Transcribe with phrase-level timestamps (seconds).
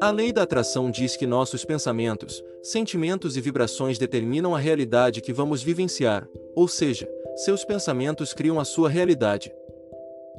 [0.00, 5.32] A lei da atração diz que nossos pensamentos, sentimentos e vibrações determinam a realidade que
[5.32, 9.52] vamos vivenciar, ou seja, seus pensamentos criam a sua realidade.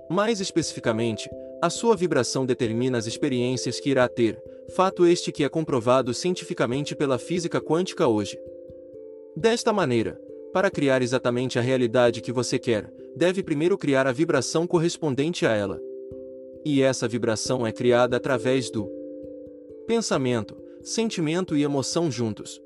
[0.09, 1.29] Mais especificamente,
[1.61, 6.95] a sua vibração determina as experiências que irá ter, fato este que é comprovado cientificamente
[6.95, 8.39] pela física quântica hoje.
[9.35, 10.17] Desta maneira,
[10.53, 15.51] para criar exatamente a realidade que você quer, deve primeiro criar a vibração correspondente a
[15.51, 15.81] ela.
[16.65, 18.98] E essa vibração é criada através do
[19.89, 22.61] pensamento, sentimento e emoção juntos.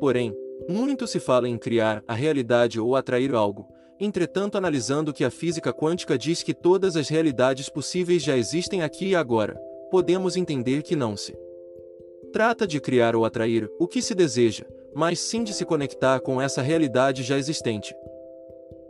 [0.00, 0.34] Porém,
[0.66, 3.68] muito se fala em criar a realidade ou atrair algo,
[4.00, 9.08] entretanto, analisando que a física quântica diz que todas as realidades possíveis já existem aqui
[9.08, 9.60] e agora,
[9.90, 11.36] podemos entender que não se
[12.32, 16.40] trata de criar ou atrair o que se deseja, mas sim de se conectar com
[16.40, 17.94] essa realidade já existente.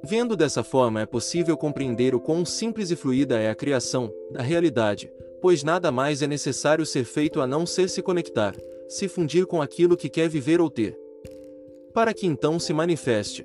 [0.05, 4.43] Vendo dessa forma, é possível compreender o quão simples e fluida é a criação da
[4.43, 5.11] realidade,
[5.43, 8.55] pois nada mais é necessário ser feito a não ser se conectar,
[8.89, 10.97] se fundir com aquilo que quer viver ou ter.
[11.93, 13.45] Para que então se manifeste.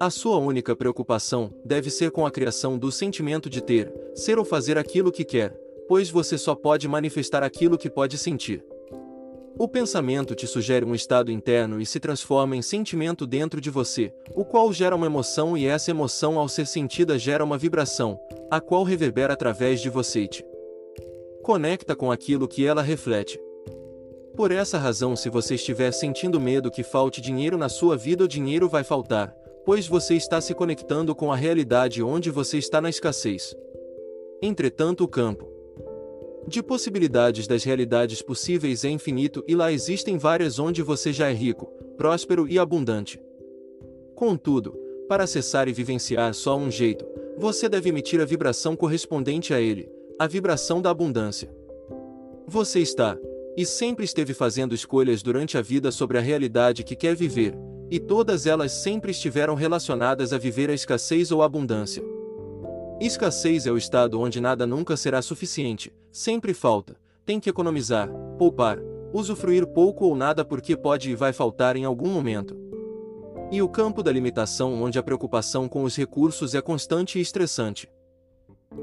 [0.00, 4.44] A sua única preocupação deve ser com a criação do sentimento de ter, ser ou
[4.44, 8.64] fazer aquilo que quer, pois você só pode manifestar aquilo que pode sentir.
[9.56, 14.12] O pensamento te sugere um estado interno e se transforma em sentimento dentro de você,
[14.34, 18.18] o qual gera uma emoção e essa emoção, ao ser sentida, gera uma vibração,
[18.50, 20.57] a qual reverbera através de você e te
[21.48, 23.40] conecta com aquilo que ela reflete.
[24.36, 28.28] Por essa razão, se você estiver sentindo medo que falte dinheiro na sua vida, o
[28.28, 32.90] dinheiro vai faltar, pois você está se conectando com a realidade onde você está na
[32.90, 33.56] escassez.
[34.42, 35.50] Entretanto, o campo
[36.46, 41.32] de possibilidades das realidades possíveis é infinito e lá existem várias onde você já é
[41.32, 41.64] rico,
[41.96, 43.18] próspero e abundante.
[44.14, 47.06] Contudo, para acessar e vivenciar só um jeito,
[47.38, 51.48] você deve emitir a vibração correspondente a ele, a vibração da abundância.
[52.44, 53.16] Você está,
[53.56, 57.56] e sempre esteve fazendo escolhas durante a vida sobre a realidade que quer viver,
[57.88, 62.02] e todas elas sempre estiveram relacionadas a viver a escassez ou a abundância.
[63.00, 68.80] Escassez é o estado onde nada nunca será suficiente, sempre falta, tem que economizar, poupar,
[69.12, 72.56] usufruir pouco ou nada porque pode e vai faltar em algum momento.
[73.52, 77.88] E o campo da limitação onde a preocupação com os recursos é constante e estressante.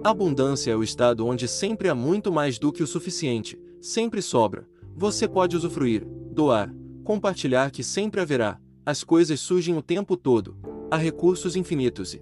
[0.04, 4.68] Abundância é o estado onde sempre há muito mais do que o suficiente, sempre sobra.
[4.96, 6.74] Você pode usufruir, doar,
[7.04, 8.60] compartilhar que sempre haverá.
[8.86, 10.58] As coisas surgem o tempo todo.
[10.92, 12.22] Há recursos infinitos e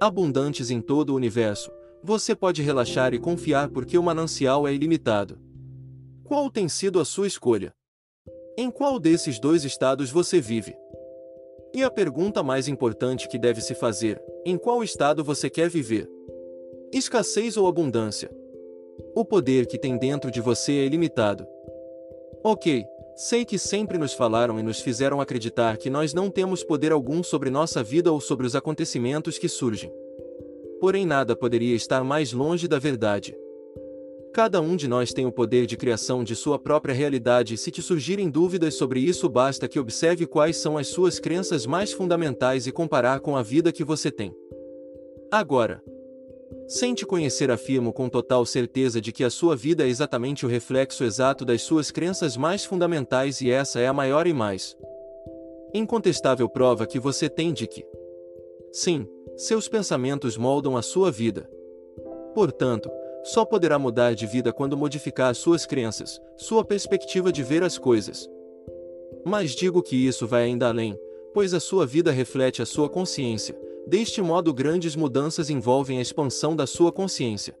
[0.00, 1.70] abundantes em todo o universo.
[2.02, 5.38] Você pode relaxar e confiar porque o manancial é ilimitado.
[6.24, 7.74] Qual tem sido a sua escolha?
[8.56, 10.74] Em qual desses dois estados você vive?
[11.74, 16.08] E a pergunta mais importante que deve se fazer: em qual estado você quer viver?
[16.92, 18.30] Escassez ou abundância?
[19.14, 21.46] O poder que tem dentro de você é ilimitado.
[22.42, 22.82] Ok,
[23.14, 27.22] sei que sempre nos falaram e nos fizeram acreditar que nós não temos poder algum
[27.22, 29.92] sobre nossa vida ou sobre os acontecimentos que surgem.
[30.80, 33.36] Porém, nada poderia estar mais longe da verdade.
[34.32, 37.70] Cada um de nós tem o poder de criação de sua própria realidade e se
[37.70, 42.66] te surgirem dúvidas sobre isso basta que observe quais são as suas crenças mais fundamentais
[42.66, 44.34] e comparar com a vida que você tem.
[45.30, 45.82] Agora,
[46.66, 50.48] sem te conhecer, afirmo com total certeza de que a sua vida é exatamente o
[50.48, 54.76] reflexo exato das suas crenças mais fundamentais e essa é a maior e mais
[55.74, 57.84] incontestável prova que você tem de que,
[58.72, 61.48] sim, seus pensamentos moldam a sua vida.
[62.34, 62.90] Portanto,
[63.24, 68.28] só poderá mudar de vida quando modificar suas crenças, sua perspectiva de ver as coisas.
[69.24, 70.98] Mas digo que isso vai ainda além,
[71.34, 73.54] pois a sua vida reflete a sua consciência,
[73.88, 77.56] Deste modo, grandes mudanças envolvem a expansão da sua consciência.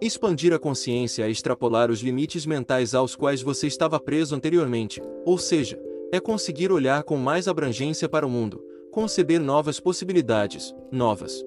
[0.00, 5.38] Expandir a consciência é extrapolar os limites mentais aos quais você estava preso anteriormente, ou
[5.38, 8.60] seja, é conseguir olhar com mais abrangência para o mundo,
[8.90, 11.40] conceber novas possibilidades, novas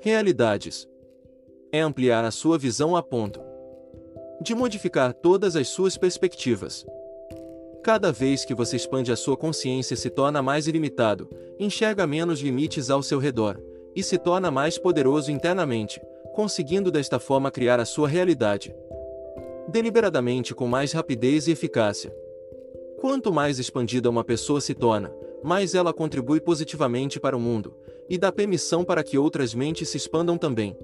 [0.00, 0.88] realidades.
[1.72, 3.40] É ampliar a sua visão a ponto
[4.40, 6.86] de modificar todas as suas perspectivas.
[7.84, 11.28] Cada vez que você expande a sua consciência se torna mais ilimitado,
[11.60, 13.60] enxerga menos limites ao seu redor,
[13.94, 16.00] e se torna mais poderoso internamente,
[16.32, 18.74] conseguindo desta forma criar a sua realidade.
[19.68, 22.10] Deliberadamente com mais rapidez e eficácia.
[23.02, 27.76] Quanto mais expandida uma pessoa se torna, mais ela contribui positivamente para o mundo,
[28.08, 30.74] e dá permissão para que outras mentes se expandam também.